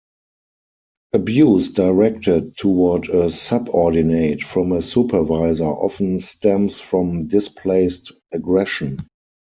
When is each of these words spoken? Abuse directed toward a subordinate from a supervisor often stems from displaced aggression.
Abuse 1.13 1.69
directed 1.69 2.57
toward 2.57 3.07
a 3.09 3.29
subordinate 3.29 4.41
from 4.41 4.71
a 4.71 4.81
supervisor 4.81 5.65
often 5.67 6.17
stems 6.17 6.79
from 6.79 7.27
displaced 7.27 8.11
aggression. 8.31 8.97